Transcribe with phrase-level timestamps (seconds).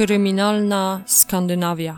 [0.00, 1.96] Kryminalna Skandynawia.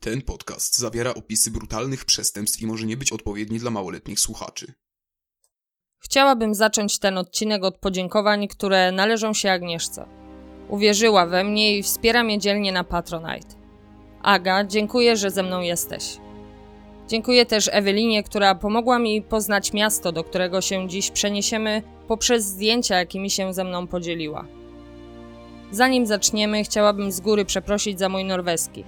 [0.00, 4.72] Ten podcast zawiera opisy brutalnych przestępstw i może nie być odpowiedni dla małoletnich słuchaczy.
[5.98, 10.06] Chciałabym zacząć ten odcinek od podziękowań, które należą się Agnieszce.
[10.68, 13.54] Uwierzyła we mnie i wspiera mnie dzielnie na Patronite.
[14.22, 16.18] Aga, dziękuję, że ze mną jesteś.
[17.10, 22.98] Dziękuję też Ewelinie, która pomogła mi poznać miasto, do którego się dziś przeniesiemy, poprzez zdjęcia,
[22.98, 24.44] jakimi się ze mną podzieliła.
[25.70, 28.84] Zanim zaczniemy, chciałabym z góry przeprosić za mój norweski.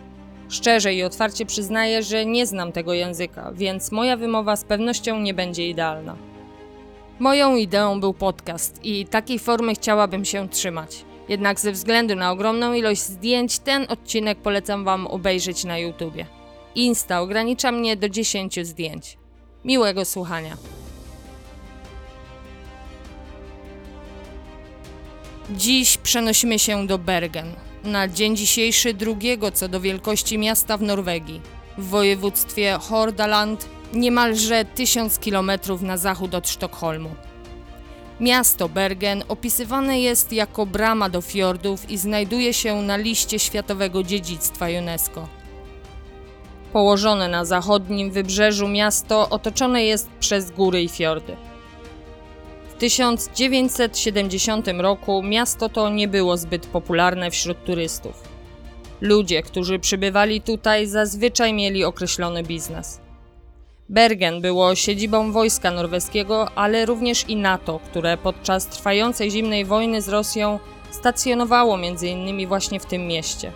[0.48, 5.34] Szczerze i otwarcie przyznaję, że nie znam tego języka, więc moja wymowa z pewnością nie
[5.34, 6.16] będzie idealna.
[7.18, 11.04] Moją ideą był podcast i takiej formy chciałabym się trzymać.
[11.28, 16.41] Jednak ze względu na ogromną ilość zdjęć, ten odcinek polecam Wam obejrzeć na YouTubie.
[16.74, 19.18] Insta ogranicza mnie do 10 zdjęć.
[19.64, 20.56] Miłego słuchania.
[25.50, 27.54] Dziś przenosimy się do Bergen.
[27.84, 31.40] Na dzień dzisiejszy drugiego co do wielkości miasta w Norwegii,
[31.78, 37.14] w województwie Hordaland, niemalże 1000 km na zachód od Sztokholmu.
[38.20, 44.66] Miasto Bergen opisywane jest jako brama do fiordów i znajduje się na liście Światowego Dziedzictwa
[44.78, 45.41] UNESCO.
[46.72, 51.36] Położone na zachodnim wybrzeżu miasto otoczone jest przez góry i fiordy.
[52.70, 58.22] W 1970 roku miasto to nie było zbyt popularne wśród turystów.
[59.00, 63.00] Ludzie, którzy przybywali tutaj, zazwyczaj mieli określony biznes.
[63.88, 70.08] Bergen było siedzibą wojska norweskiego, ale również i NATO, które podczas trwającej zimnej wojny z
[70.08, 70.58] Rosją
[70.90, 72.48] stacjonowało m.in.
[72.48, 73.52] właśnie w tym mieście.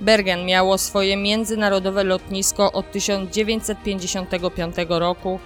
[0.00, 5.40] Bergen miało swoje międzynarodowe lotnisko od 1955 roku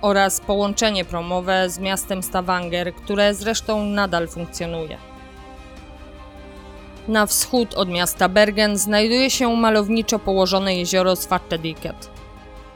[0.00, 4.98] oraz połączenie promowe z miastem Stavanger, które zresztą nadal funkcjonuje.
[7.08, 12.10] Na wschód od miasta Bergen znajduje się malowniczo położone jezioro Svartediket.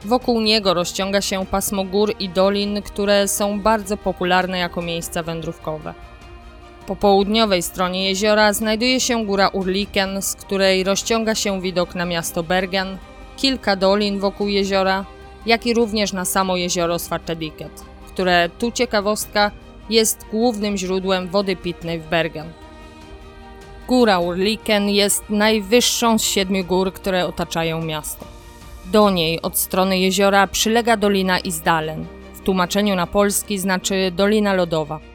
[0.05, 5.93] Wokół niego rozciąga się pasmo gór i dolin, które są bardzo popularne jako miejsca wędrówkowe.
[6.87, 12.43] Po południowej stronie jeziora znajduje się góra Urliken, z której rozciąga się widok na miasto
[12.43, 12.97] Bergen,
[13.37, 15.05] kilka dolin wokół jeziora,
[15.45, 19.51] jak i również na samo jezioro Svartediket, które, tu ciekawostka,
[19.89, 22.53] jest głównym źródłem wody pitnej w Bergen.
[23.87, 28.25] Góra Urliken jest najwyższą z siedmiu gór, które otaczają miasto.
[28.91, 32.05] Do niej od strony jeziora przylega Dolina Izdalen.
[32.33, 35.14] W tłumaczeniu na polski znaczy Dolina Lodowa.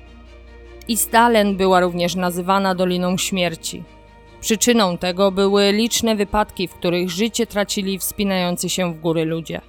[0.91, 3.85] Izdalen była również nazywana Doliną Śmierci.
[4.41, 9.61] Przyczyną tego były liczne wypadki, w których życie tracili wspinający się w góry ludzie.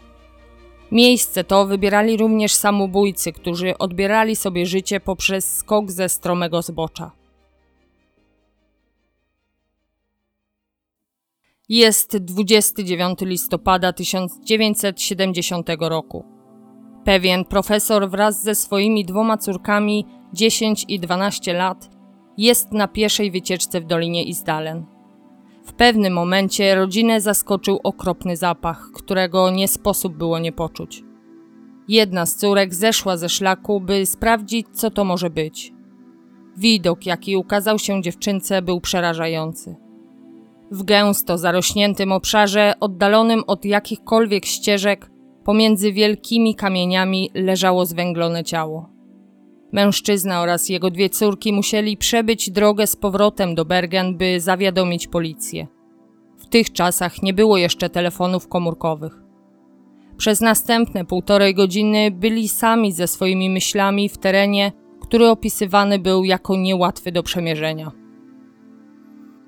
[0.92, 7.12] Miejsce to wybierali również samobójcy, którzy odbierali sobie życie poprzez skok ze stromego zbocza.
[11.70, 16.26] Jest 29 listopada 1970 roku.
[17.06, 21.90] Pewien profesor wraz ze swoimi dwoma córkami, 10 i 12 lat,
[22.38, 24.86] jest na pieszej wycieczce w Dolinie Izdalen.
[25.66, 31.04] W pewnym momencie rodzinę zaskoczył okropny zapach, którego nie sposób było nie poczuć.
[31.88, 35.74] Jedna z córek zeszła ze szlaku, by sprawdzić, co to może być.
[36.58, 39.76] Widok, jaki ukazał się dziewczynce, był przerażający.
[40.72, 45.12] W gęsto zarośniętym obszarze, oddalonym od jakichkolwiek ścieżek,
[45.44, 48.90] pomiędzy wielkimi kamieniami leżało zwęglone ciało.
[49.72, 55.68] Mężczyzna oraz jego dwie córki musieli przebyć drogę z powrotem do Bergen, by zawiadomić policję.
[56.38, 59.14] W tych czasach nie było jeszcze telefonów komórkowych.
[60.18, 66.56] Przez następne półtorej godziny byli sami ze swoimi myślami w terenie, który opisywany był jako
[66.56, 67.92] niełatwy do przemierzenia.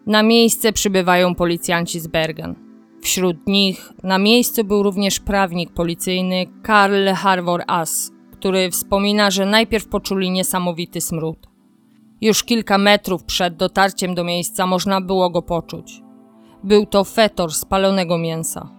[0.05, 2.55] Na miejsce przybywają policjanci z Bergen.
[3.01, 8.12] Wśród nich na miejscu był również prawnik policyjny Karl Harvor As,
[8.43, 11.47] który wspomina, że najpierw poczuli niesamowity smród.
[12.21, 16.01] Już kilka metrów przed dotarciem do miejsca można było go poczuć.
[16.63, 18.69] Był to fetor spalonego mięsa.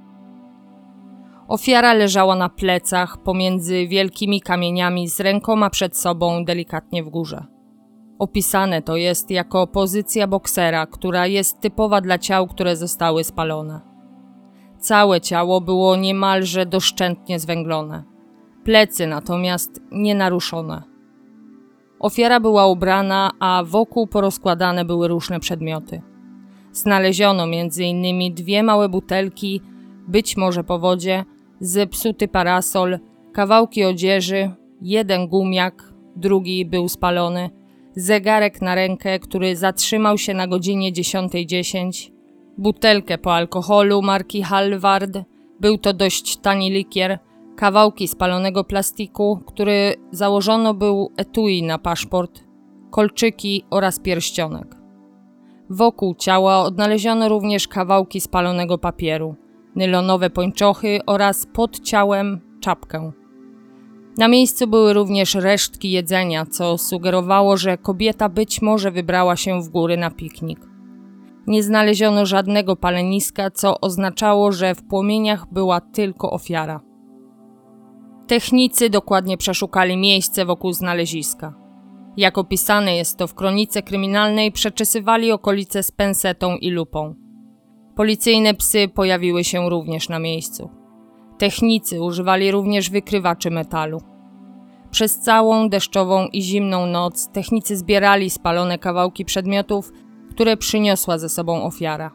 [1.49, 7.45] Ofiara leżała na plecach pomiędzy wielkimi kamieniami z rękoma przed sobą delikatnie w górze.
[8.19, 13.81] Opisane to jest jako pozycja boksera, która jest typowa dla ciał, które zostały spalone.
[14.79, 18.14] Całe ciało było niemalże doszczętnie zwęglone.
[18.65, 20.83] Plecy natomiast nienaruszone.
[22.01, 26.03] Ofiara była ubrana, a wokół porozkładane były różne przedmioty.
[26.73, 28.35] Znaleziono m.in.
[28.35, 29.61] dwie małe butelki,
[30.09, 31.25] być może po wodzie,
[31.61, 32.99] zepsuty parasol,
[33.33, 34.51] kawałki odzieży,
[34.83, 37.51] jeden gumiak, drugi był spalony,
[37.97, 42.11] zegarek na rękę, który zatrzymał się na godzinie 10.10, .10,
[42.59, 45.19] butelkę po alkoholu marki Halvard,
[45.61, 47.19] był to dość tani likier,
[47.56, 52.45] kawałki spalonego plastiku, który założono był etui na paszport,
[52.91, 54.77] kolczyki oraz pierścionek.
[55.71, 59.35] Wokół ciała odnaleziono również kawałki spalonego papieru,
[59.77, 63.12] nylonowe pończochy oraz pod ciałem czapkę.
[64.19, 69.69] Na miejscu były również resztki jedzenia, co sugerowało, że kobieta być może wybrała się w
[69.69, 70.61] góry na piknik.
[71.47, 76.81] Nie znaleziono żadnego paleniska, co oznaczało, że w płomieniach była tylko ofiara.
[78.26, 81.55] Technicy dokładnie przeszukali miejsce wokół znaleziska.
[82.17, 87.15] Jak opisane jest to w kronice kryminalnej, przeczesywali okolice z pensetą i lupą.
[87.97, 90.71] Policyjne psy pojawiły się również na miejscu.
[91.38, 94.00] Technicy używali również wykrywaczy metalu.
[94.91, 99.93] Przez całą deszczową i zimną noc technicy zbierali spalone kawałki przedmiotów,
[100.31, 102.11] które przyniosła ze sobą ofiara.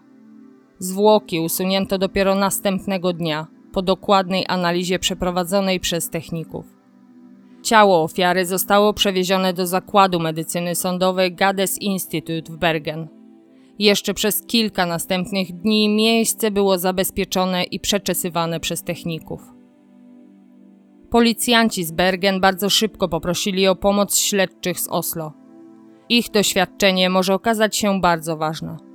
[0.80, 6.66] Zwłoki usunięto dopiero następnego dnia, po dokładnej analizie przeprowadzonej przez techników.
[7.64, 13.08] Ciało ofiary zostało przewiezione do zakładu medycyny sądowej Gades Institute w Bergen.
[13.80, 19.42] Jeszcze przez kilka następnych dni miejsce było zabezpieczone i przeczesywane przez techników.
[21.10, 25.34] Policjanci z Bergen bardzo szybko poprosili o pomoc śledczych z Oslo.
[26.10, 28.89] Ich doświadczenie może okazać się bardzo ważne.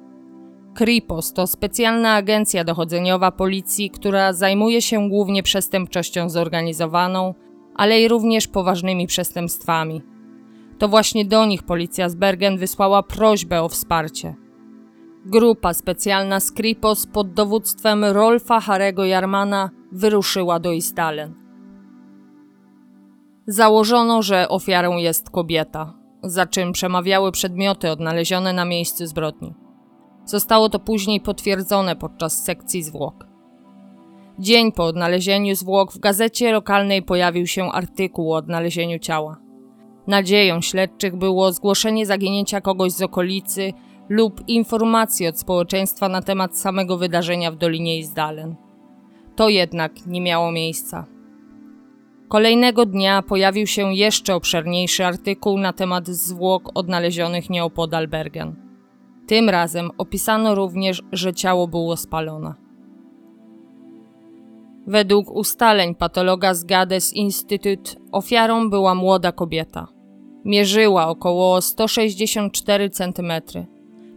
[0.75, 7.35] Kripos to specjalna agencja dochodzeniowa policji, która zajmuje się głównie przestępczością zorganizowaną,
[7.75, 10.03] ale i również poważnymi przestępstwami.
[10.79, 14.35] To właśnie do nich policja z Bergen wysłała prośbę o wsparcie.
[15.26, 21.35] Grupa specjalna z Kripos pod dowództwem Rolfa Harego Jarmana wyruszyła do Istalen.
[23.47, 29.63] Założono, że ofiarą jest kobieta, za czym przemawiały przedmioty odnalezione na miejscu zbrodni.
[30.25, 33.26] Zostało to później potwierdzone podczas sekcji zwłok.
[34.38, 39.37] Dzień po odnalezieniu zwłok w gazecie lokalnej pojawił się artykuł o odnalezieniu ciała.
[40.06, 43.73] Nadzieją śledczych było zgłoszenie zaginięcia kogoś z okolicy
[44.09, 48.55] lub informacji od społeczeństwa na temat samego wydarzenia w Dolinie Izdalen.
[49.37, 51.06] To jednak nie miało miejsca.
[52.29, 58.63] Kolejnego dnia pojawił się jeszcze obszerniejszy artykuł na temat zwłok odnalezionych nieopodal Bergen.
[59.26, 62.55] Tym razem opisano również, że ciało było spalone.
[64.87, 69.87] Według ustaleń patologa z Gades Institute ofiarą była młoda kobieta.
[70.44, 73.32] Mierzyła około 164 cm.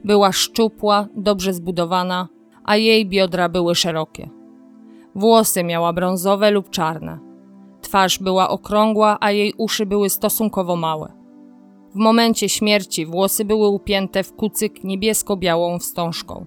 [0.04, 2.28] Była szczupła, dobrze zbudowana,
[2.64, 4.30] a jej biodra były szerokie.
[5.16, 7.20] Włosy miała brązowe lub czarne.
[7.82, 11.17] Twarz była okrągła, a jej uszy były stosunkowo małe.
[11.92, 16.46] W momencie śmierci włosy były upięte w kucyk niebiesko-białą wstążką.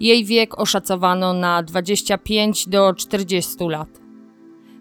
[0.00, 3.88] Jej wiek oszacowano na 25 do 40 lat.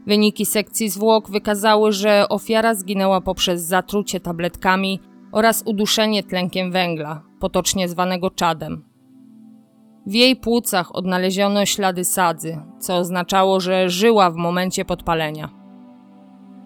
[0.08, 5.00] Wyniki sekcji zwłok wykazały, że ofiara zginęła poprzez zatrucie tabletkami
[5.32, 8.84] oraz uduszenie tlenkiem węgla, potocznie zwanego czadem.
[10.06, 15.63] W jej płucach odnaleziono ślady sadzy, co oznaczało, że żyła w momencie podpalenia.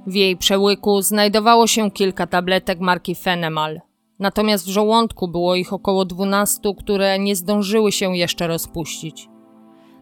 [0.08, 3.82] W jej przełyku znajdowało się kilka tabletek marki Fenemal,
[4.20, 9.30] natomiast w żołądku było ich około 12, które nie zdążyły się jeszcze rozpuścić.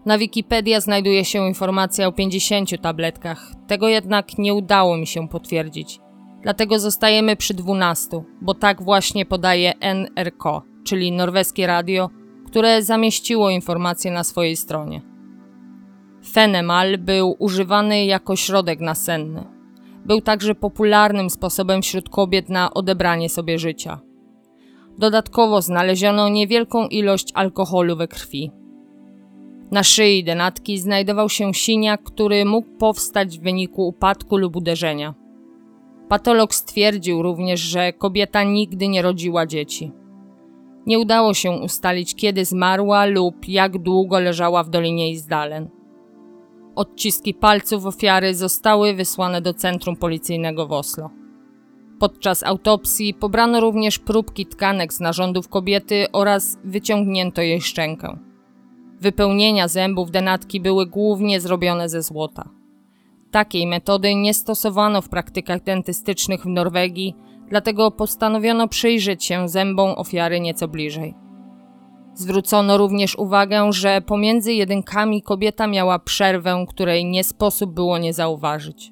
[0.06, 6.00] Na Wikipedia znajduje się informacja o 50 tabletkach, tego jednak nie udało mi się potwierdzić.
[6.42, 12.10] Dlatego zostajemy przy 12, bo tak właśnie podaje NRK, czyli norweskie radio,
[12.48, 15.02] które zamieściło informacje na swojej stronie.
[16.32, 19.55] Fenemal był używany jako środek nasenny.
[20.06, 24.00] Był także popularnym sposobem wśród kobiet na odebranie sobie życia.
[24.98, 28.52] Dodatkowo znaleziono niewielką ilość alkoholu we krwi.
[29.72, 35.14] Na szyi denatki znajdował się siniak, który mógł powstać w wyniku upadku lub uderzenia.
[36.10, 39.92] Patolog stwierdził również, że kobieta nigdy nie rodziła dzieci.
[40.86, 45.70] Nie udało się ustalić, kiedy zmarła lub jak długo leżała w Dolinie Izdalen.
[46.76, 51.10] Odciski palców ofiary zostały wysłane do centrum policyjnego w Oslo.
[52.00, 58.18] Podczas autopsji pobrano również próbki tkanek z narządów kobiety oraz wyciągnięto jej szczękę.
[59.02, 62.50] Wypełnienia zębów denatki były głównie zrobione ze złota.
[63.32, 67.16] Takiej metody nie stosowano w praktykach dentystycznych w Norwegii,
[67.50, 71.25] dlatego postanowiono przyjrzeć się zębom ofiary nieco bliżej.
[72.16, 78.92] Zwrócono również uwagę, że pomiędzy jedynkami kobieta miała przerwę, której nie sposób było nie zauważyć.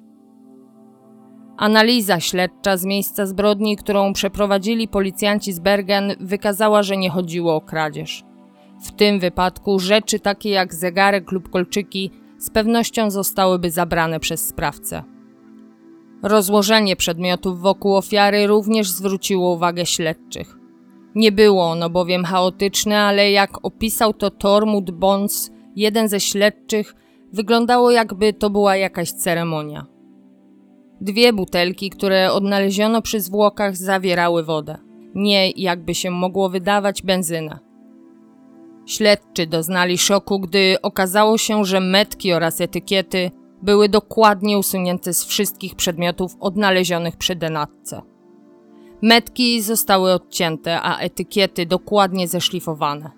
[1.56, 7.60] Analiza śledcza z miejsca zbrodni, którą przeprowadzili policjanci z Bergen, wykazała, że nie chodziło o
[7.60, 8.24] kradzież.
[8.82, 15.02] W tym wypadku rzeczy takie jak zegarek lub kolczyki z pewnością zostałyby zabrane przez sprawcę.
[16.22, 20.63] Rozłożenie przedmiotów wokół ofiary również zwróciło uwagę śledczych.
[21.14, 26.94] Nie było ono bowiem chaotyczne, ale jak opisał to Tormund Bons, jeden ze śledczych,
[27.32, 29.86] wyglądało jakby to była jakaś ceremonia.
[31.00, 34.76] Dwie butelki, które odnaleziono przy zwłokach, zawierały wodę.
[35.14, 37.58] Nie, jakby się mogło wydawać, benzynę.
[38.86, 43.30] Śledczy doznali szoku, gdy okazało się, że metki oraz etykiety
[43.62, 48.02] były dokładnie usunięte z wszystkich przedmiotów odnalezionych przy denatce.
[49.04, 53.10] Metki zostały odcięte, a etykiety dokładnie zeszlifowane.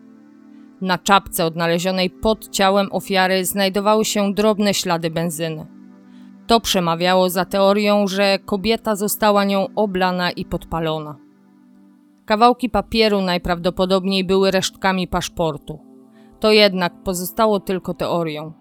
[0.80, 5.66] Na czapce odnalezionej pod ciałem ofiary znajdowały się drobne ślady benzyny.
[6.46, 11.16] To przemawiało za teorią, że kobieta została nią oblana i podpalona.
[12.24, 15.78] Kawałki papieru najprawdopodobniej były resztkami paszportu.
[16.40, 18.52] To jednak pozostało tylko teorią.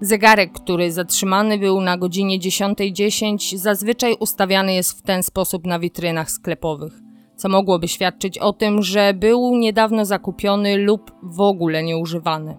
[0.00, 5.78] Zegarek, który zatrzymany był na godzinie 10.10, .10, zazwyczaj ustawiany jest w ten sposób na
[5.78, 6.92] witrynach sklepowych,
[7.36, 12.56] co mogłoby świadczyć o tym, że był niedawno zakupiony lub w ogóle nieużywany.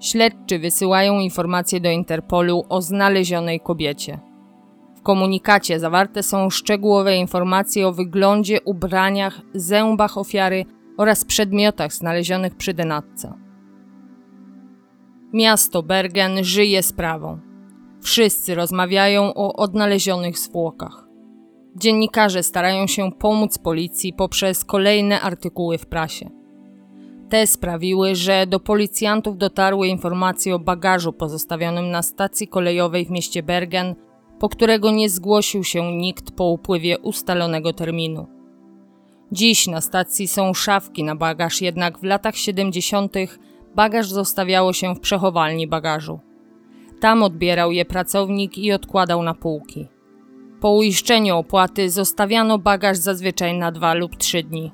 [0.00, 4.18] Śledczy wysyłają informacje do Interpolu o znalezionej kobiecie.
[4.96, 10.64] W komunikacie zawarte są szczegółowe informacje o wyglądzie, ubraniach, zębach ofiary
[10.98, 13.49] oraz przedmiotach znalezionych przy denatce.
[15.32, 17.38] Miasto Bergen żyje sprawą.
[18.02, 21.08] Wszyscy rozmawiają o odnalezionych zwłokach.
[21.76, 26.30] Dziennikarze starają się pomóc policji poprzez kolejne artykuły w prasie.
[27.28, 33.42] Te sprawiły, że do policjantów dotarły informacje o bagażu pozostawionym na stacji kolejowej w mieście
[33.42, 33.94] Bergen,
[34.38, 38.26] po którego nie zgłosił się nikt po upływie ustalonego terminu.
[39.32, 43.14] Dziś na stacji są szafki na bagaż, jednak w latach 70.
[43.74, 46.20] bagaż zostawiało się w przechowalni bagażu.
[47.00, 49.88] Tam odbierał je pracownik i odkładał na półki.
[50.60, 54.72] Po uiszczeniu opłaty zostawiano bagaż zazwyczaj na dwa lub trzy dni.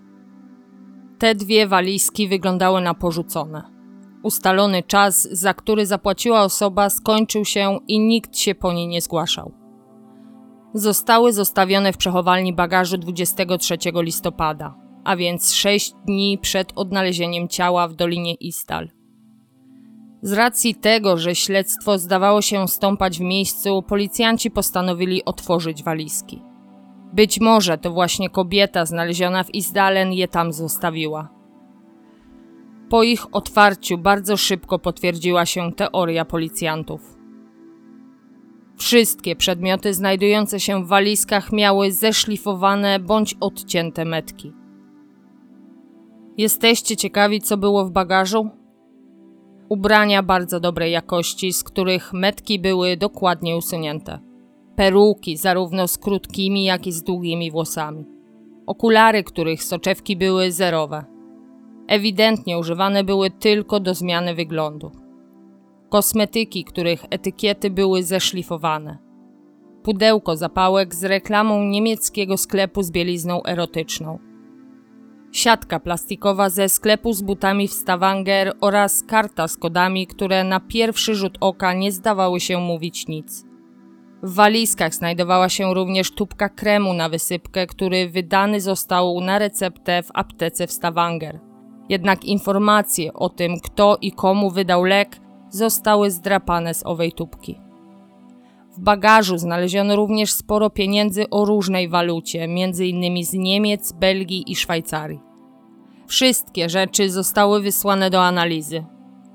[1.19, 3.62] Te dwie walizki wyglądały na porzucone.
[4.23, 9.53] Ustalony czas, za który zapłaciła osoba, skończył się i nikt się po niej nie zgłaszał.
[10.75, 14.75] Zostały zostawione w przechowalni bagażu 23 listopada,
[15.06, 18.88] a więc 6 dni przed odnalezieniem ciała w Dolinie Istal.
[20.22, 26.42] Z racji tego, że śledztwo zdawało się stąpać w miejscu, policjanci postanowili otworzyć walizki.
[27.12, 31.28] Być może to właśnie kobieta znaleziona w Isdalen je tam zostawiła.
[32.88, 37.16] Po ich otwarciu bardzo szybko potwierdziła się teoria policjantów.
[38.76, 44.65] Wszystkie przedmioty znajdujące się w walizkach miały zeszlifowane bądź odcięte metki.
[46.38, 48.49] Jesteście ciekawi, co było w bagażu?
[49.69, 54.26] Ubrania bardzo dobrej jakości, z których metki były dokładnie usunięte
[54.76, 58.05] peruki, zarówno z krótkimi, jak i z długimi włosami.
[58.66, 61.05] Okulary, których soczewki były zerowe.
[61.88, 64.90] Ewidentnie używane były tylko do zmiany wyglądu.
[65.88, 68.99] Kosmetyki, których etykiety były zeszlifowane.
[69.83, 74.19] Pudełko zapałek z reklamą niemieckiego sklepu z bielizną erotyczną.
[75.37, 81.14] Siatka plastikowa ze sklepu z butami w Stavanger oraz karta z kodami, które na pierwszy
[81.14, 83.45] rzut oka nie zdawały się mówić nic.
[84.23, 90.11] W walizkach znajdowała się również tubka kremu na wysypkę, który wydany został na receptę w
[90.14, 91.40] aptece w Stavanger.
[91.88, 95.16] Jednak informacje o tym, kto i komu wydał lek,
[95.50, 97.61] zostały zdrapane z owej tubki.
[98.73, 103.25] W bagażu znaleziono również sporo pieniędzy o różnej walucie, m.in.
[103.25, 105.25] z Niemiec, Belgii i Szwajcarii.
[106.06, 108.84] Wszystkie rzeczy zostały wysłane do analizy.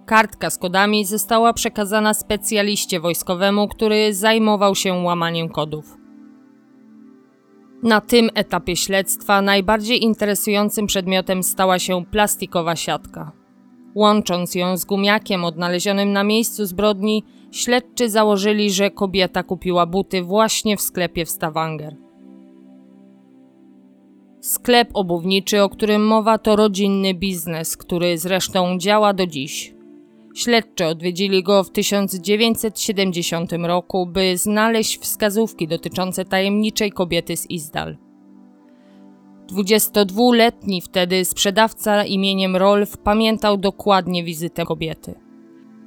[0.05, 5.97] Kartka z kodami została przekazana specjaliście wojskowemu, który zajmował się łamaniem kodów.
[7.83, 13.31] Na tym etapie śledztwa najbardziej interesującym przedmiotem stała się plastikowa siatka.
[13.95, 20.77] Łącząc ją z gumiakiem odnalezionym na miejscu zbrodni, śledczy założyli, że kobieta kupiła buty właśnie
[20.77, 21.95] w sklepie w Stavanger.
[24.41, 29.73] Sklep obuwniczy, o którym mowa, to rodzinny biznes, który zresztą działa do dziś.
[30.35, 37.97] Śledczy odwiedzili go w 1970 roku, by znaleźć wskazówki dotyczące tajemniczej kobiety z Izdal.
[39.51, 45.15] 22-letni wtedy sprzedawca imieniem Rolf pamiętał dokładnie wizytę kobiety.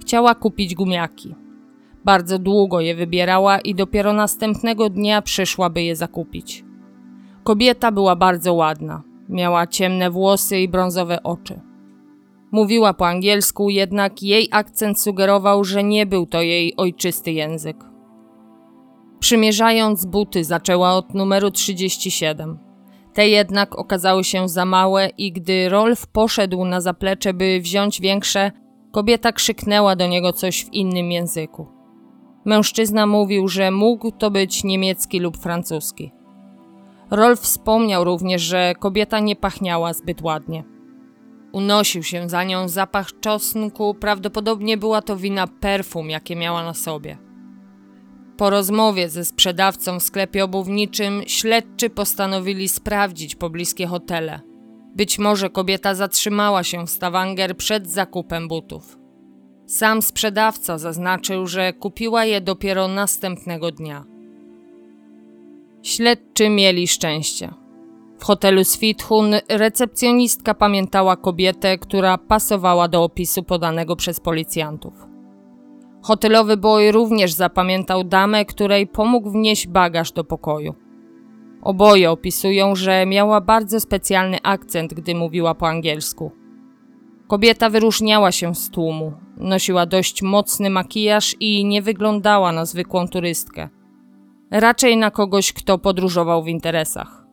[0.00, 1.34] Chciała kupić gumiaki.
[2.04, 6.64] Bardzo długo je wybierała i dopiero następnego dnia przyszła, by je zakupić.
[7.44, 9.02] Kobieta była bardzo ładna.
[9.28, 11.60] Miała ciemne włosy i brązowe oczy.
[12.52, 17.76] Mówiła po angielsku, jednak jej akcent sugerował, że nie był to jej ojczysty język.
[19.18, 22.58] Przymierzając buty, zaczęła od numeru 37.
[23.12, 28.52] Te jednak okazały się za małe i gdy Rolf poszedł na zaplecze, by wziąć większe,
[28.92, 31.66] kobieta krzyknęła do niego coś w innym języku.
[32.44, 36.13] Mężczyzna mówił, że mógł to być niemiecki lub francuski.
[37.10, 40.64] Rolf wspomniał również, że kobieta nie pachniała zbyt ładnie.
[41.52, 47.18] Unosił się za nią zapach czosnku, prawdopodobnie była to wina perfum, jakie miała na sobie.
[48.36, 54.40] Po rozmowie ze sprzedawcą w sklepie obuwniczym śledczy postanowili sprawdzić pobliskie hotele.
[54.96, 58.98] Być może kobieta zatrzymała się w Stavanger przed zakupem butów.
[59.66, 64.13] Sam sprzedawca zaznaczył, że kupiła je dopiero następnego dnia.
[65.84, 67.54] Śledczy mieli szczęście.
[68.18, 74.92] W hotelu Svithun recepcjonistka pamiętała kobietę, która pasowała do opisu podanego przez policjantów.
[76.02, 80.74] Hotelowy boy również zapamiętał damę, której pomógł wnieść bagaż do pokoju.
[81.62, 86.30] Oboje opisują, że miała bardzo specjalny akcent, gdy mówiła po angielsku.
[87.28, 93.68] Kobieta wyróżniała się z tłumu, nosiła dość mocny makijaż i nie wyglądała na zwykłą turystkę.
[94.56, 97.26] Raczej na kogoś, kto podróżował w interesach.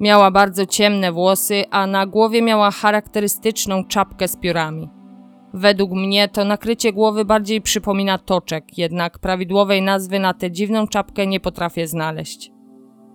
[0.00, 4.88] Miała bardzo ciemne włosy, a na głowie miała charakterystyczną czapkę z piórami.
[5.54, 11.26] Według mnie to nakrycie głowy bardziej przypomina toczek, jednak prawidłowej nazwy na tę dziwną czapkę
[11.26, 12.52] nie potrafię znaleźć.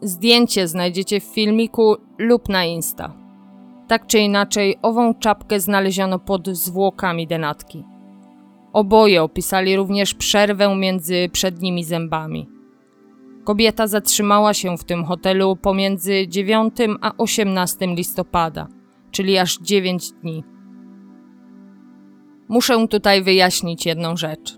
[0.02, 3.14] Zdjęcie znajdziecie w filmiku lub na Insta.
[3.88, 7.84] Tak czy inaczej, ową czapkę znaleziono pod zwłokami denatki.
[8.74, 12.57] Oboje opisali również przerwę między przednimi zębami.
[13.48, 18.68] Kobieta zatrzymała się w tym hotelu pomiędzy 9 a 18 listopada,
[19.12, 20.44] czyli aż 9 dni.
[22.48, 24.58] Muszę tutaj wyjaśnić jedną rzecz.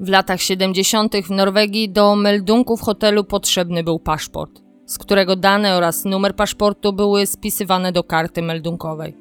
[0.00, 1.16] W latach 70.
[1.16, 7.26] w Norwegii do meldunków hotelu potrzebny był paszport, z którego dane oraz numer paszportu były
[7.26, 9.16] spisywane do karty meldunkowej.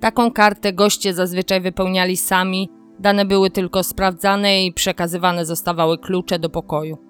[0.00, 6.50] Taką kartę goście zazwyczaj wypełniali sami, dane były tylko sprawdzane i przekazywane zostawały klucze do
[6.50, 7.07] pokoju.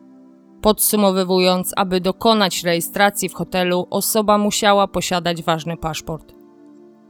[0.63, 6.39] Podsumowując, aby dokonać rejestracji w hotelu, osoba musiała posiadać ważny paszport.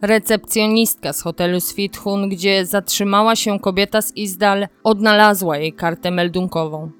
[0.02, 6.90] Recepcjonistka z hotelu Svithun, gdzie zatrzymała się kobieta z Izdal, odnalazła jej kartę meldunkową.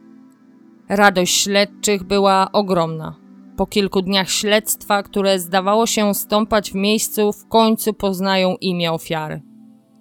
[0.89, 3.17] Radość śledczych była ogromna.
[3.57, 9.43] Po kilku dniach śledztwa, które zdawało się stąpać w miejscu, w końcu poznają imię ofiary.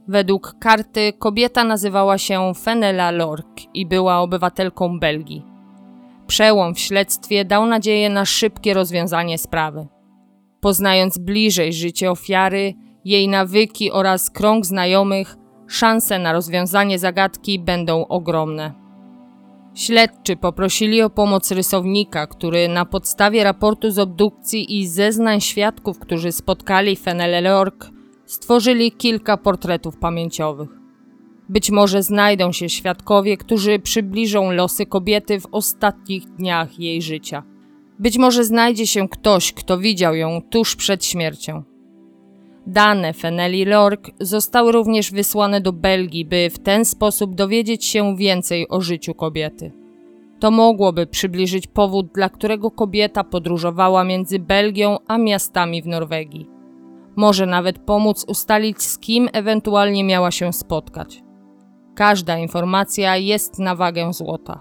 [0.08, 5.57] Według karty kobieta nazywała się Fenela Lork i była obywatelką Belgii.
[6.28, 9.88] Przełom w śledztwie dał nadzieję na szybkie rozwiązanie sprawy.
[10.62, 12.74] Poznając bliżej życie ofiary,
[13.06, 15.36] jej nawyki oraz krąg znajomych,
[15.68, 18.74] szanse na rozwiązanie zagadki będą ogromne.
[19.76, 26.32] Śledczy poprosili o pomoc rysownika, który na podstawie raportu z obdukcji i zeznań świadków, którzy
[26.32, 27.90] spotkali Fenele Lork,
[28.26, 30.77] stworzyli kilka portretów pamięciowych.
[31.50, 37.44] Być może znajdą się świadkowie, którzy przybliżą losy kobiety w ostatnich dniach jej życia.
[38.00, 41.64] Być może znajdzie się ktoś, kto widział ją tuż przed śmiercią.
[42.68, 48.70] Dane Feneli Lork zostały również wysłane do Belgii, by w ten sposób dowiedzieć się więcej
[48.70, 49.72] o życiu kobiety.
[50.40, 56.50] To mogłoby przybliżyć powód, dla którego kobieta podróżowała między Belgią a miastami w Norwegii.
[57.16, 61.27] Może nawet pomóc ustalić, z kim ewentualnie miała się spotkać.
[61.98, 64.60] Każda informacja jest na wagę złota.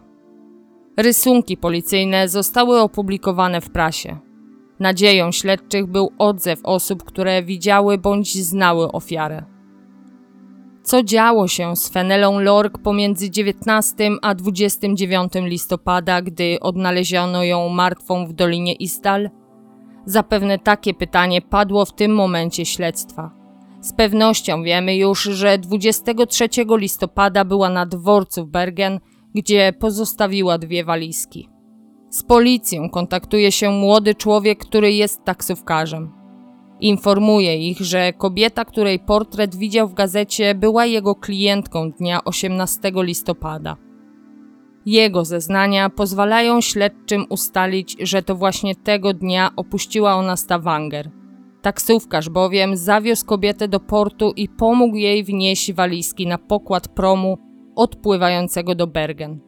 [0.97, 4.19] Rysunki policyjne zostały opublikowane w prasie.
[4.81, 9.45] Nadzieją śledczych był odzew osób, które widziały bądź znały ofiarę.
[10.83, 18.27] Co działo się z Fenelą Lork pomiędzy 19 a 29 listopada, gdy odnaleziono ją martwą
[18.27, 19.31] w Dolinie Istal?
[20.07, 23.46] Zapewne takie pytanie padło w tym momencie śledztwa.
[23.81, 29.01] Z pewnością wiemy już, że 23 listopada była na dworcu w Bergen,
[29.35, 31.49] gdzie pozostawiła dwie walizki.
[32.11, 36.13] Z policją kontaktuje się młody człowiek, który jest taksówkarzem.
[36.81, 43.77] Informuje ich, że kobieta, której portret widział w gazecie, była jego klientką dnia 18 listopada.
[44.87, 51.11] Jego zeznania pozwalają śledczym ustalić, że to właśnie tego dnia opuściła ona Stavanger.
[51.67, 57.39] Taksówkarz bowiem zawiózł kobietę do portu i pomógł jej wnieść walizki na pokład promu
[57.77, 59.41] odpływającego do Bergen.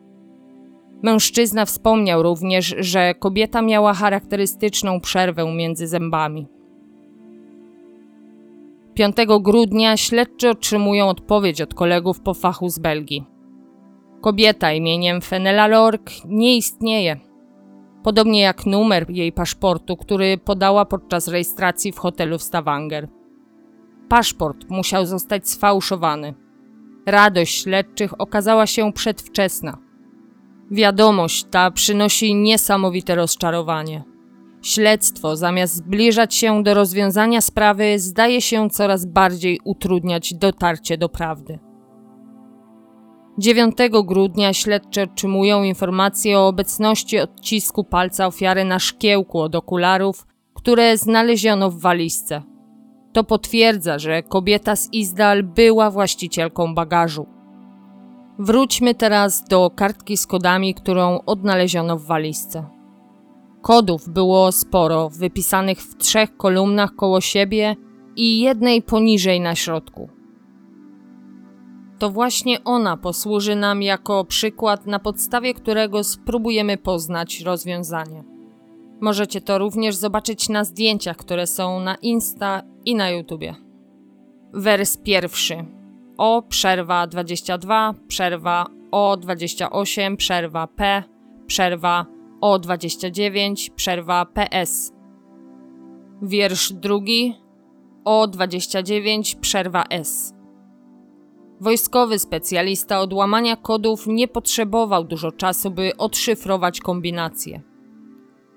[1.03, 6.47] Mężczyzna wspomniał również, że kobieta miała charakterystyczną przerwę między zębami.
[8.95, 13.25] 5 grudnia śledczy otrzymują odpowiedź od kolegów po fachu z Belgii.
[14.21, 17.28] Kobieta imieniem Fenella Lork nie istnieje.
[18.03, 23.09] Podobnie jak numer jej paszportu, który podała podczas rejestracji w hotelu w Stavanger.
[24.09, 26.35] Paszport musiał zostać sfałszowany.
[27.07, 29.79] Radość śledczych okazała się przedwczesna.
[30.71, 34.05] Wiadomość ta przynosi niesamowite rozczarowanie.
[34.63, 41.59] Śledztwo, zamiast zbliżać się do rozwiązania sprawy, zdaje się coraz bardziej utrudniać dotarcie do prawdy.
[43.39, 50.97] 9 grudnia śledczy otrzymują informację o obecności odcisku palca ofiary na szkiełku od okularów, które
[50.97, 52.43] znaleziono w walizce.
[53.13, 57.27] To potwierdza, że kobieta z Izdal była właścicielką bagażu.
[58.39, 62.65] Wróćmy teraz do kartki z kodami, którą odnaleziono w walizce.
[63.63, 67.77] Kodów było sporo, wypisanych w trzech kolumnach koło siebie
[68.17, 70.18] i jednej poniżej na środku.
[71.99, 78.25] To właśnie ona posłuży nam jako przykład, na podstawie którego spróbujemy poznać rozwiązanie.
[79.01, 83.55] Możecie to również zobaczyć na zdjęciach, które są na Insta i na YouTubie.
[84.53, 85.65] Wers pierwszy.
[86.19, 91.03] O przerwa 22, przerwa O 28, przerwa P,
[91.47, 92.07] przerwa
[92.41, 94.93] O 29, przerwa PS.
[96.23, 97.35] Wiersz drugi
[98.05, 100.38] O 29, przerwa S.
[101.61, 107.63] Wojskowy specjalista od łamania kodów nie potrzebował dużo czasu, by odszyfrować kombinację.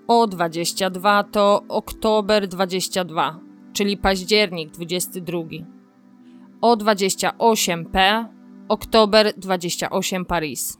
[0.07, 3.39] O22 to oktober 22,
[3.73, 5.39] czyli październik 22.
[6.61, 8.25] O28P
[8.67, 10.77] oktober 28 Paris.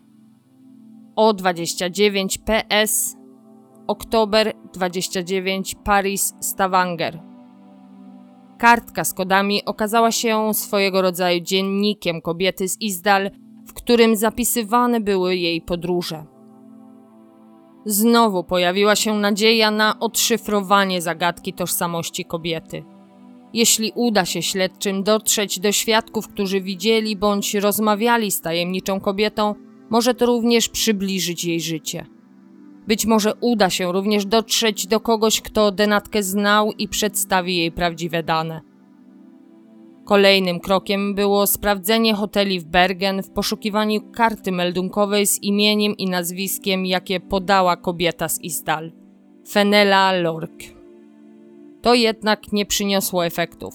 [1.18, 3.16] O29PS
[3.88, 7.31] oktober 29 Paris Stavanger.
[8.62, 13.32] Kartka z kodami okazała się swojego rodzaju dziennikiem kobiety z Izdal,
[13.68, 16.26] w którym zapisywane były jej podróże.
[17.86, 22.84] Znowu pojawiła się nadzieja na odszyfrowanie zagadki tożsamości kobiety.
[23.54, 29.56] Jeśli uda się śledczym dotrzeć do świadków, którzy widzieli bądź rozmawiali z tajemniczą kobietą,
[29.90, 32.06] może to również przybliżyć jej życie.
[32.92, 38.24] Być może uda się również dotrzeć do kogoś, kto denatkę znał i przedstawi jej prawdziwe
[38.24, 38.62] dane.
[40.06, 46.86] Kolejnym krokiem było sprawdzenie hoteli w Bergen w poszukiwaniu karty meldunkowej z imieniem i nazwiskiem,
[46.86, 48.92] jakie podała kobieta z Isdal
[49.50, 50.64] Fenella Lork.
[51.82, 53.74] To jednak nie przyniosło efektów.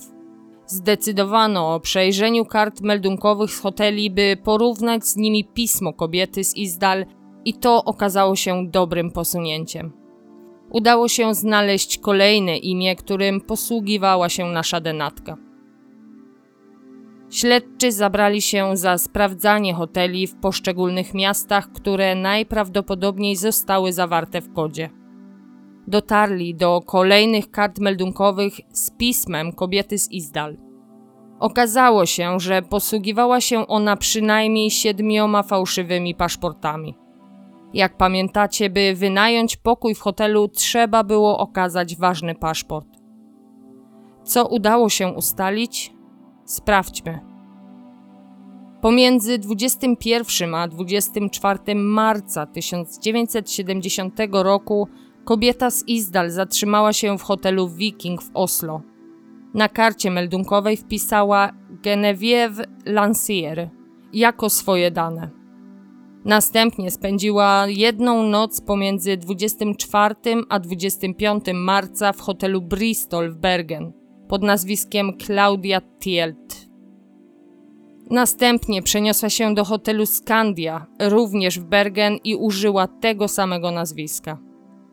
[0.66, 7.06] Zdecydowano o przejrzeniu kart meldunkowych z hoteli, by porównać z nimi pismo kobiety z Isdal
[7.46, 9.92] i to okazało się dobrym posunięciem.
[10.70, 15.36] Udało się znaleźć kolejne imię, którym posługiwała się nasza denatka.
[17.30, 24.90] Śledczy zabrali się za sprawdzanie hoteli w poszczególnych miastach, które najprawdopodobniej zostały zawarte w kodzie.
[25.86, 30.56] Dotarli do kolejnych kart meldunkowych z pismem kobiety z Izdal.
[31.40, 37.05] Okazało się, że posługiwała się ona przynajmniej siedmioma fałszywymi paszportami.
[37.74, 42.88] Jak pamiętacie, by wynająć pokój w hotelu, trzeba było okazać ważny paszport.
[44.24, 45.92] Co udało się ustalić?
[46.44, 47.20] Sprawdźmy.
[48.80, 54.88] Pomiędzy 21 a 24 marca 1970 roku
[55.24, 58.82] kobieta z Izdal zatrzymała się w hotelu Viking w Oslo.
[59.54, 63.70] Na karcie meldunkowej wpisała Genevieve Lancier
[64.12, 65.45] jako swoje dane.
[66.26, 70.14] Następnie spędziła jedną noc pomiędzy 24
[70.48, 73.92] a 25 marca w hotelu Bristol w Bergen
[74.28, 76.68] pod nazwiskiem Claudia Tielt.
[78.10, 84.38] Następnie przeniosła się do hotelu Scandia, również w Bergen i użyła tego samego nazwiska.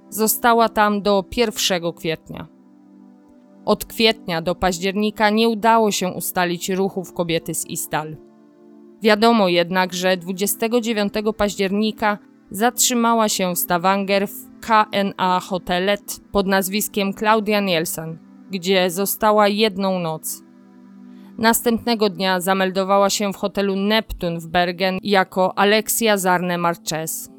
[0.10, 2.48] Została tam do 1 kwietnia.
[3.66, 8.18] Od kwietnia do października nie udało się ustalić ruchów kobiety z Istal.
[9.04, 12.18] Wiadomo jednak, że 29 października
[12.52, 18.20] zatrzymała się w Stavanger w KNA Hotelet pod nazwiskiem Claudia Nielsen,
[18.52, 20.44] gdzie została jedną noc.
[21.38, 27.30] Następnego dnia zameldowała się w hotelu Neptun w Bergen jako Alexia Zarne Marches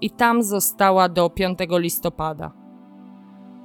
[0.00, 2.52] i tam została do 5 listopada.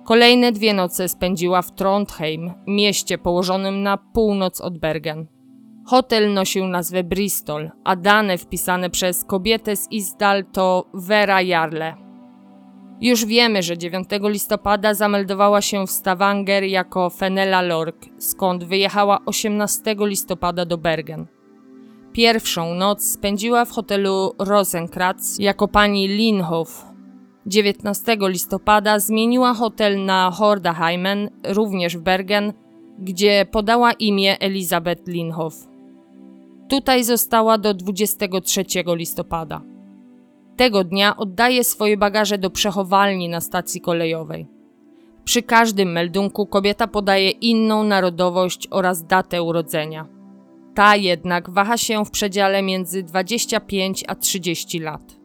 [0.06, 5.41] Kolejne dwie noce spędziła w Trondheim, mieście położonym na północ od Bergen.
[5.92, 11.96] Hotel nosił nazwę Bristol, a dane wpisane przez kobietę z Isdal to Vera Jarle.
[13.02, 19.96] Już wiemy, że 9 listopada zameldowała się w Stavanger jako Fenella Lork, skąd wyjechała 18
[20.00, 21.26] listopada do Bergen.
[22.14, 26.86] Pierwszą noc spędziła w hotelu Rosenkratz jako pani Linhof.
[27.46, 32.54] 19 listopada zmieniła hotel na Hordaheimen, również w Bergen,
[33.00, 35.71] gdzie podała imię Elizabeth Linhof.
[36.72, 39.62] Tutaj została do 23 listopada.
[40.58, 44.48] Tego dnia oddaje swoje bagaże do przechowalni na stacji kolejowej.
[45.24, 50.08] Przy każdym meldunku kobieta podaje inną narodowość oraz datę urodzenia.
[50.76, 55.20] Ta jednak waha się w przedziale między 25 a 30 lat.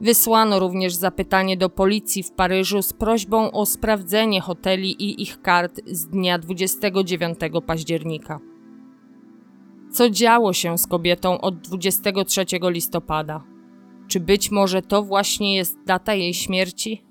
[0.00, 5.80] Wysłano również zapytanie do policji w Paryżu z prośbą o sprawdzenie hoteli i ich kart
[5.86, 8.47] z dnia 29 października.
[9.92, 13.44] Co działo się z kobietą od 23 listopada?
[14.08, 17.04] Czy być może to właśnie jest data jej śmierci?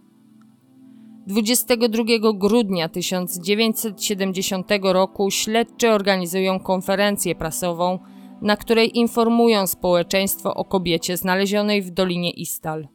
[1.27, 7.99] 22 grudnia 1970 roku śledczy organizują konferencję prasową,
[8.41, 12.87] na której informują społeczeństwo o kobiecie znalezionej w Dolinie Istal.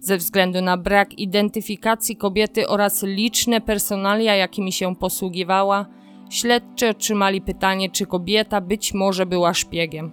[0.00, 5.86] Ze względu na brak identyfikacji kobiety oraz liczne personalia, jakimi się posługiwała,
[6.30, 10.12] śledczy otrzymali pytanie, czy kobieta być może była szpiegiem.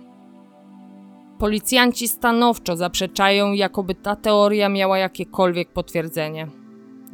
[1.37, 6.47] Policjanci stanowczo zaprzeczają, jakoby ta teoria miała jakiekolwiek potwierdzenie.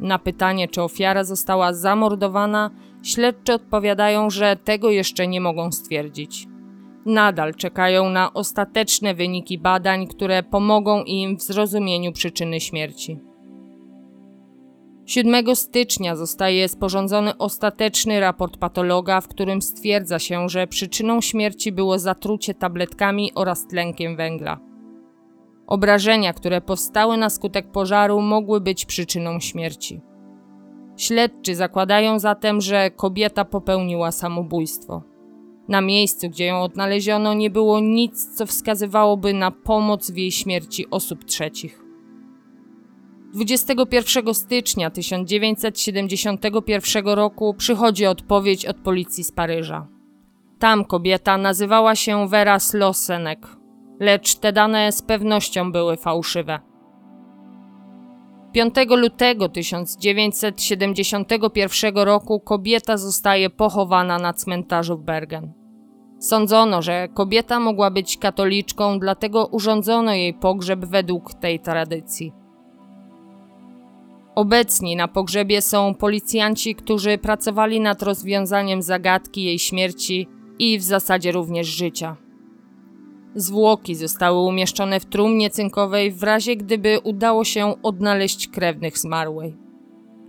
[0.00, 2.70] Na pytanie, czy ofiara została zamordowana,
[3.02, 6.46] śledczy odpowiadają, że tego jeszcze nie mogą stwierdzić.
[7.06, 13.27] Nadal czekają na ostateczne wyniki badań, które pomogą im w zrozumieniu przyczyny śmierci.
[15.08, 21.98] 7 stycznia zostaje sporządzony ostateczny raport patologa, w którym stwierdza się, że przyczyną śmierci było
[21.98, 24.60] zatrucie tabletkami oraz tlenkiem węgla.
[25.66, 30.00] Obrażenia, które powstały na skutek pożaru, mogły być przyczyną śmierci.
[30.96, 35.02] Śledczy zakładają zatem, że kobieta popełniła samobójstwo.
[35.68, 40.90] Na miejscu, gdzie ją odnaleziono, nie było nic, co wskazywałoby na pomoc w jej śmierci
[40.90, 41.87] osób trzecich.
[43.34, 49.86] 21 stycznia 1971 roku przychodzi odpowiedź od policji z Paryża.
[50.58, 53.46] Tam kobieta nazywała się Vera Slosenek,
[54.00, 56.60] lecz te dane z pewnością były fałszywe.
[58.52, 65.52] 5 lutego 1971 roku kobieta zostaje pochowana na cmentarzu w Bergen.
[66.18, 72.32] Sądzono, że kobieta mogła być katoliczką, dlatego urządzono jej pogrzeb według tej tradycji.
[74.38, 81.32] Obecni na pogrzebie są policjanci, którzy pracowali nad rozwiązaniem zagadki jej śmierci i w zasadzie
[81.32, 82.16] również życia.
[83.34, 89.56] Zwłoki zostały umieszczone w trumnie cynkowej w razie gdyby udało się odnaleźć krewnych zmarłej.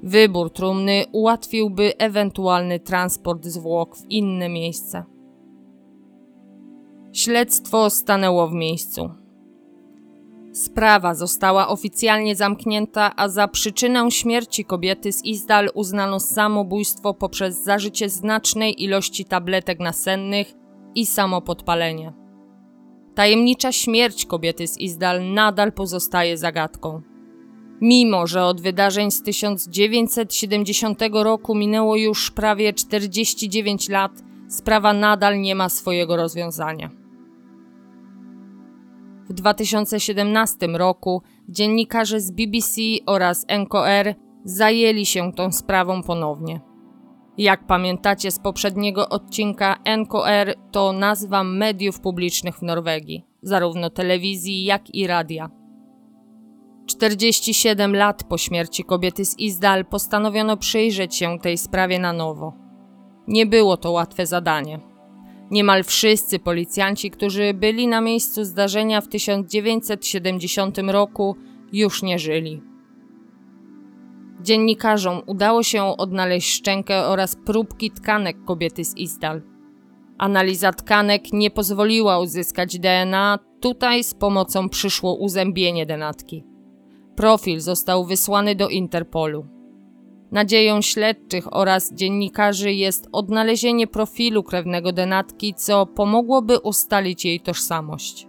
[0.03, 5.03] Wybór trumny ułatwiłby ewentualny transport zwłok w inne miejsce.
[7.13, 9.18] Śledztwo stanęło w miejscu.
[10.59, 18.09] Sprawa została oficjalnie zamknięta, a za przyczynę śmierci kobiety z Izdal uznano samobójstwo poprzez zażycie
[18.09, 20.53] znacznej ilości tabletek nasennych
[20.95, 22.13] i samopodpalenie.
[23.15, 27.01] Tajemnicza śmierć kobiety z Izdal nadal pozostaje zagadką.
[27.81, 34.11] Mimo, że od wydarzeń z 1970 roku minęło już prawie 49 lat,
[34.47, 36.98] sprawa nadal nie ma swojego rozwiązania.
[39.29, 46.61] W 2017 roku dziennikarze z BBC oraz NKR zajęli się tą sprawą ponownie.
[47.37, 54.95] Jak pamiętacie z poprzedniego odcinka, NKR to nazwa mediów publicznych w Norwegii, zarówno telewizji, jak
[54.95, 55.49] i radia.
[56.85, 62.53] 47 lat po śmierci kobiety z Izdal postanowiono przyjrzeć się tej sprawie na nowo.
[63.27, 64.88] Nie było to łatwe zadanie.
[65.51, 71.35] Niemal wszyscy policjanci, którzy byli na miejscu zdarzenia w 1970 roku,
[71.73, 72.61] już nie żyli.
[74.41, 79.41] Dziennikarzom udało się odnaleźć szczękę oraz próbki tkanek kobiety z Izdal.
[80.17, 86.43] Analiza tkanek nie pozwoliła uzyskać DNA, tutaj z pomocą przyszło uzębienie denatki.
[87.15, 89.58] Profil został wysłany do Interpolu.
[90.31, 98.27] Nadzieją śledczych oraz dziennikarzy jest odnalezienie profilu krewnego denatki, co pomogłoby ustalić jej tożsamość.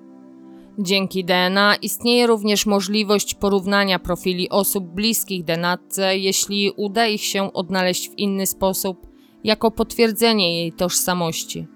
[0.78, 8.10] Dzięki DNA istnieje również możliwość porównania profili osób bliskich denatce, jeśli uda ich się odnaleźć
[8.10, 9.06] w inny sposób,
[9.44, 11.66] jako potwierdzenie jej tożsamości.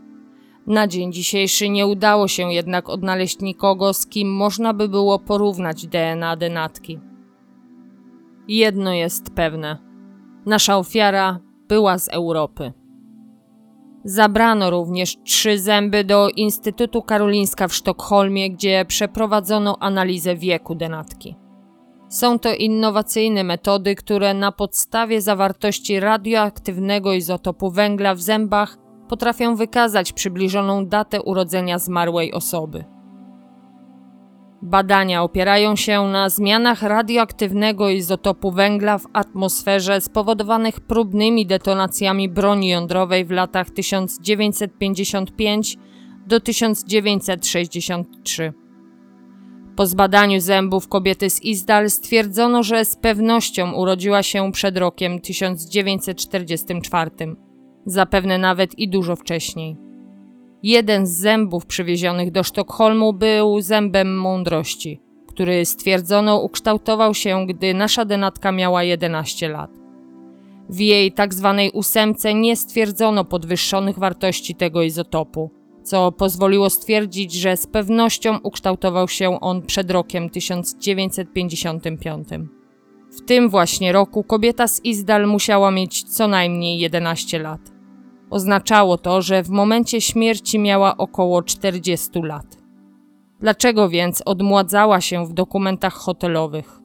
[0.66, 5.86] Na dzień dzisiejszy nie udało się jednak odnaleźć nikogo, z kim można by było porównać
[5.86, 6.98] DNA denatki.
[8.48, 9.93] Jedno jest pewne:
[10.46, 12.72] nasza ofiara była z Europy.
[14.04, 21.36] Zabrano również trzy zęby do Instytutu Karolinska w Sztokholmie, gdzie przeprowadzono analizę wieku denatki.
[22.08, 28.78] Są to innowacyjne metody, które na podstawie zawartości radioaktywnego izotopu węgla w zębach
[29.08, 32.93] potrafią wykazać przybliżoną datę urodzenia zmarłej osoby.
[34.64, 43.24] Badania opierają się na zmianach radioaktywnego izotopu węgla w atmosferze spowodowanych próbnymi detonacjami broni jądrowej
[43.24, 45.78] w latach 1955
[46.26, 48.52] do 1963.
[49.76, 57.10] Po zbadaniu zębów kobiety z Izdal stwierdzono, że z pewnością urodziła się przed rokiem 1944,
[57.86, 59.83] zapewne nawet i dużo wcześniej.
[60.64, 68.04] Jeden z zębów przywiezionych do Sztokholmu był zębem mądrości, który stwierdzono ukształtował się, gdy nasza
[68.04, 69.70] denatka miała 11 lat.
[70.68, 75.50] W jej tak zwanej ósemce nie stwierdzono podwyższonych wartości tego izotopu,
[75.82, 82.28] co pozwoliło stwierdzić, że z pewnością ukształtował się on przed rokiem 1955.
[83.10, 87.73] W tym właśnie roku kobieta z Izdal musiała mieć co najmniej 11 lat.
[88.34, 92.46] Oznaczało to, że w momencie śmierci miała około 40 lat.
[93.40, 96.80] Dlaczego więc odmładzała się w dokumentach hotelowych?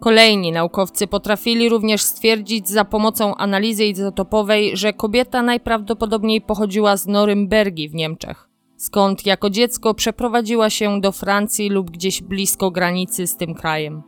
[0.00, 7.88] Kolejni naukowcy potrafili również stwierdzić za pomocą analizy izotopowej, że kobieta najprawdopodobniej pochodziła z Norymbergi
[7.88, 13.54] w Niemczech, skąd jako dziecko przeprowadziła się do Francji lub gdzieś blisko granicy z tym
[13.54, 14.02] krajem.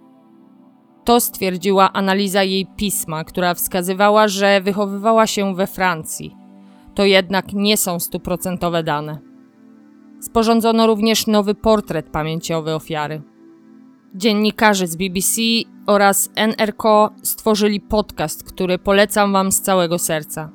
[1.05, 6.40] To stwierdziła analiza jej pisma, która wskazywała, że wychowywała się we Francji.
[7.01, 9.19] To jednak nie są stuprocentowe dane.
[10.21, 13.23] Sporządzono również nowy portret pamięciowy ofiary.
[14.15, 15.41] Dziennikarze z BBC
[15.87, 20.53] oraz NRK stworzyli podcast, który polecam Wam z całego serca.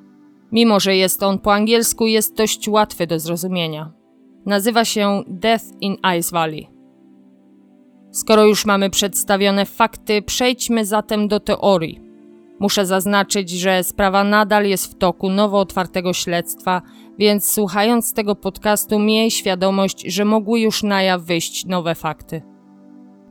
[0.52, 3.92] Mimo, że jest on po angielsku, jest dość łatwy do zrozumienia.
[4.46, 6.68] Nazywa się Death in Ice Valley.
[8.12, 12.05] Skoro już mamy przedstawione fakty, przejdźmy zatem do teorii.
[12.60, 16.82] Muszę zaznaczyć, że sprawa nadal jest w toku nowo otwartego śledztwa,
[17.18, 22.42] więc słuchając tego podcastu, miej świadomość, że mogły już na jaw wyjść nowe fakty.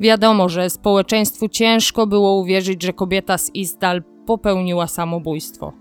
[0.00, 5.72] Wiadomo, że społeczeństwu ciężko było uwierzyć, że kobieta z Isdal popełniła samobójstwo.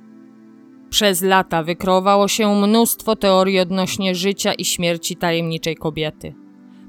[0.89, 6.35] Przez lata wykreowało się mnóstwo teorii odnośnie życia i śmierci tajemniczej kobiety.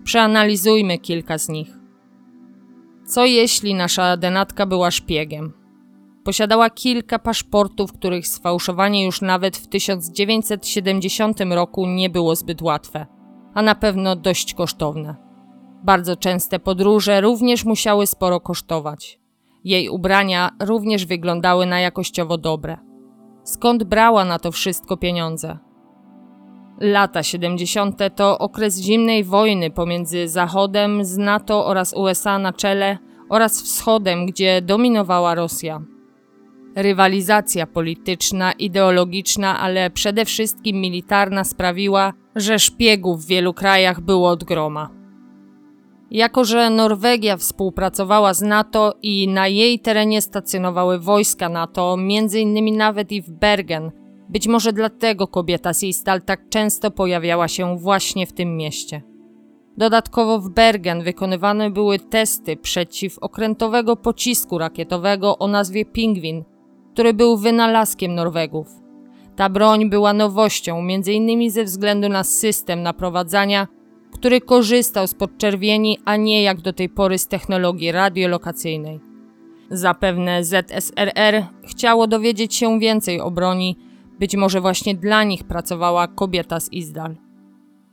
[0.05, 1.69] Przeanalizujmy kilka z nich.
[3.07, 5.64] Co jeśli nasza denatka była szpiegiem?
[6.25, 13.07] Posiadała kilka paszportów, których sfałszowanie już nawet w 1970 roku nie było zbyt łatwe,
[13.55, 15.17] a na pewno dość kosztowne.
[15.85, 19.19] Bardzo częste podróże również musiały sporo kosztować.
[19.65, 22.79] Jej ubrania również wyglądały na jakościowo dobre.
[23.45, 25.59] Skąd brała na to wszystko pieniądze?
[26.81, 28.01] Lata 70.
[28.17, 34.63] to okres zimnej wojny pomiędzy Zachodem z NATO oraz USA na czele oraz Wschodem, gdzie
[34.63, 35.83] dominowała Rosja.
[36.77, 44.45] Rywalizacja polityczna, ideologiczna, ale przede wszystkim militarna sprawiła, że szpiegów w wielu krajach było od
[44.45, 44.91] groma.
[46.11, 52.73] Jako, że Norwegia współpracowała z NATO i na jej terenie stacjonowały wojska NATO, między innymi
[52.73, 53.91] nawet i w Bergen,
[54.29, 59.03] być może dlatego kobieta z Istal tak często pojawiała się właśnie w tym mieście.
[59.77, 66.45] Dodatkowo w Bergen wykonywane były testy przeciwokrętowego pocisku rakietowego o nazwie Pingwin,
[66.95, 68.69] który był wynalazkiem Norwegów.
[69.37, 71.51] Ta broń była nowością, m.in.
[71.51, 73.69] ze względu na system naprowadzania,
[74.13, 79.01] który korzystał z podczerwieni, a nie jak do tej pory z technologii radiolokacyjnej.
[79.71, 83.77] Zapewne ZSRR chciało dowiedzieć się więcej o broni,
[84.19, 87.17] być może właśnie dla nich pracowała kobieta z Izdal.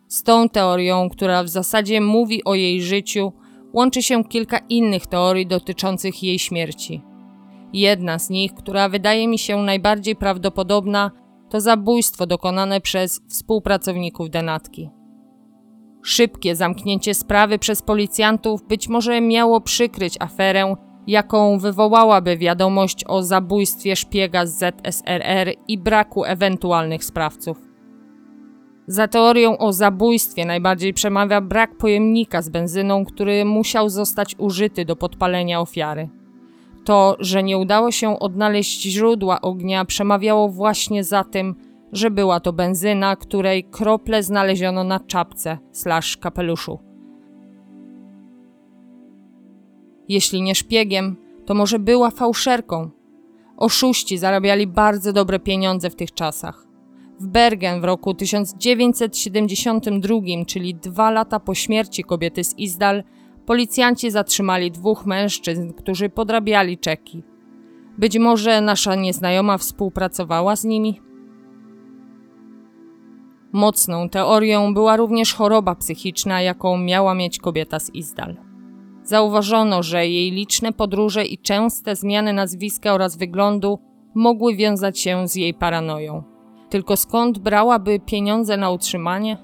[0.07, 3.33] Z tą teorią, która w zasadzie mówi o jej życiu,
[3.73, 7.10] łączy się kilka innych teorii dotyczących jej śmierci.
[7.73, 11.11] Jedna z nich, która wydaje mi się najbardziej prawdopodobna,
[11.49, 14.89] to zabójstwo dokonane przez współpracowników denatki.
[16.03, 20.75] Szybkie zamknięcie sprawy przez policjantów być może miało przykryć aferę,
[21.07, 27.57] jaką wywołałaby wiadomość o zabójstwie szpiega z ZSRR i braku ewentualnych sprawców.
[28.87, 34.95] Za teorią o zabójstwie najbardziej przemawia brak pojemnika z benzyną, który musiał zostać użyty do
[34.95, 36.09] podpalenia ofiary.
[36.85, 41.55] To, że nie udało się odnaleźć źródła ognia, przemawiało właśnie za tym,
[41.91, 46.79] że była to benzyna, której krople znaleziono na czapce slash kapeluszu.
[50.09, 51.15] Jeśli nie szpiegiem,
[51.45, 52.89] to może była fałszerką.
[53.57, 56.67] Oszuści zarabiali bardzo dobre pieniądze w tych czasach.
[57.19, 60.15] W Bergen w roku 1972,
[60.47, 63.03] czyli dwa lata po śmierci kobiety z Izdal,
[63.51, 67.23] policjanci zatrzymali dwóch mężczyzn, którzy podrabiali czeki.
[67.97, 71.01] Być może nasza nieznajoma współpracowała z nimi?
[73.51, 78.37] Mocną teorią była również choroba psychiczna, jaką miała mieć kobieta z Izdal.
[79.03, 83.79] Zauważono, że jej liczne podróże i częste zmiany nazwiska oraz wyglądu
[84.15, 86.23] mogły wiązać się z jej paranoją.
[86.69, 89.37] Tylko skąd brałaby pieniądze na utrzymanie?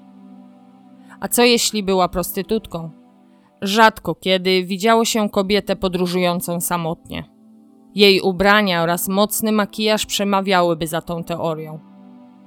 [1.20, 2.97] A co jeśli była prostytutką?
[3.62, 7.24] Rzadko kiedy widziało się kobietę podróżującą samotnie.
[7.94, 11.80] Jej ubrania oraz mocny makijaż przemawiałyby za tą teorią.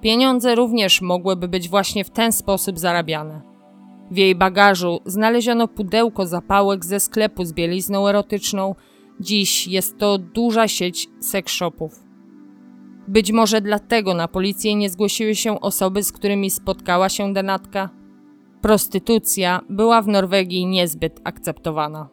[0.02, 3.42] Pieniądze również mogłyby być właśnie w ten sposób zarabiane.
[4.12, 8.76] W jej bagażu znaleziono pudełko zapałek ze sklepu z bielizną erotyczną.
[9.20, 12.04] Dziś jest to duża sieć sex shopów.
[13.08, 17.90] Być może dlatego na policję nie zgłosiły się osoby, z którymi spotkała się denatka.
[18.62, 22.10] Prostytucja była w Norwegii niezbyt akceptowana.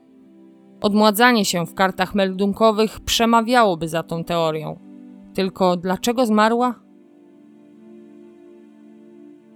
[0.80, 4.78] Odmładzanie się w kartach meldunkowych przemawiałoby za tą teorią.
[5.34, 6.74] Tylko dlaczego zmarła?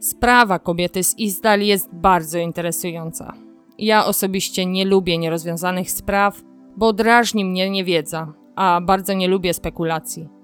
[0.00, 3.32] Sprawa kobiety z Izdal jest bardzo interesująca.
[3.78, 6.42] Ja osobiście nie lubię nierozwiązanych spraw,
[6.76, 10.41] bo drażni mnie niewiedza, a bardzo nie lubię spekulacji.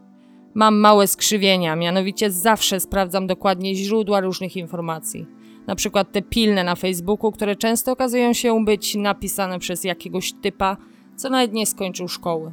[0.54, 5.26] Mam małe skrzywienia, mianowicie zawsze sprawdzam dokładnie źródła różnych informacji.
[5.66, 10.76] Na przykład te pilne na Facebooku, które często okazują się być napisane przez jakiegoś typa,
[11.16, 12.52] co nawet nie skończył szkoły.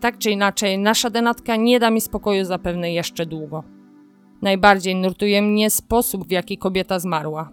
[0.00, 3.64] Tak czy inaczej, nasza denatka nie da mi spokoju zapewne jeszcze długo.
[4.42, 7.52] Najbardziej nurtuje mnie sposób, w jaki kobieta zmarła.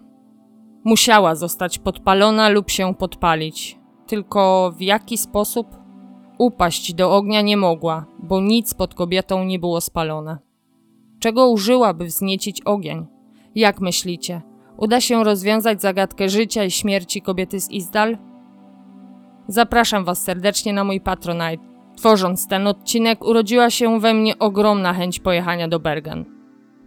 [0.84, 3.78] Musiała zostać podpalona lub się podpalić.
[4.06, 5.83] Tylko w jaki sposób?
[6.38, 10.38] Upaść do ognia nie mogła, bo nic pod kobietą nie było spalone.
[11.18, 13.06] Czego użyła, by wzniecić ogień?
[13.54, 14.42] Jak myślicie?
[14.76, 18.18] Uda się rozwiązać zagadkę życia i śmierci kobiety z Izdal?
[19.48, 21.64] Zapraszam Was serdecznie na mój Patronite.
[21.96, 26.24] Tworząc ten odcinek, urodziła się we mnie ogromna chęć pojechania do Bergen.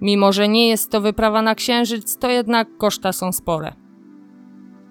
[0.02, 3.87] Mimo, że nie jest to wyprawa na księżyc, to jednak koszta są spore.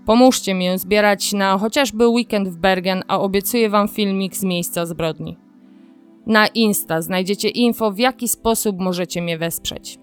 [0.06, 5.36] Pomóżcie mi zbierać na chociażby weekend w Bergen, a obiecuję Wam filmik z miejsca zbrodni.
[6.26, 9.98] Na Insta znajdziecie info, w jaki sposób możecie mnie wesprzeć.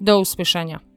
[0.00, 0.89] Do usłyszenia.